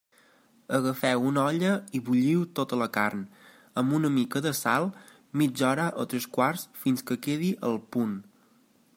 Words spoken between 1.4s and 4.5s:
olla i bulliu tota la carn, amb una mica